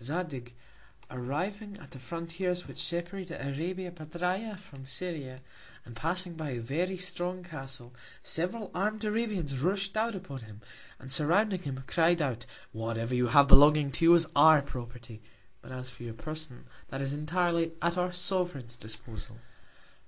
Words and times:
Zadig, 0.00 0.54
arriving 1.10 1.76
at 1.78 1.90
the 1.90 1.98
Frontiers 1.98 2.68
which 2.68 2.80
separate 2.80 3.32
Arabia 3.32 3.90
Petræa 3.90 4.56
from 4.56 4.86
Syria, 4.86 5.42
and 5.84 5.96
passing 5.96 6.34
by 6.34 6.50
a 6.50 6.60
very 6.60 6.96
strong 6.96 7.42
Castle, 7.42 7.92
several 8.22 8.70
arm'd 8.76 9.04
Arabians 9.04 9.58
rush'd 9.58 9.96
out 9.96 10.14
upon 10.14 10.42
him, 10.42 10.60
and 11.00 11.10
surrounding 11.10 11.62
him, 11.62 11.82
cried 11.88 12.22
out: 12.22 12.46
Whatever 12.70 13.12
you 13.16 13.26
have 13.26 13.48
belonging 13.48 13.90
to 13.90 14.04
you 14.04 14.14
is 14.14 14.28
our 14.36 14.62
Property, 14.62 15.20
but 15.62 15.72
as 15.72 15.90
for 15.90 16.04
your 16.04 16.14
Person, 16.14 16.66
that 16.90 17.00
is 17.02 17.12
entirely 17.12 17.72
at 17.82 17.98
our 17.98 18.12
Sovereign's 18.12 18.76
Disposal. 18.76 19.38